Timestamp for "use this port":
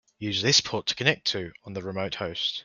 0.17-0.87